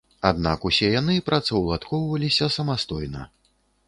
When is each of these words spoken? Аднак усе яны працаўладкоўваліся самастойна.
Аднак 0.27 0.63
усе 0.69 0.87
яны 0.99 1.17
працаўладкоўваліся 1.27 2.47
самастойна. 2.57 3.21